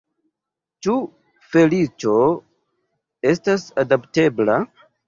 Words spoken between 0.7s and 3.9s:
Ĉu feliĉo estas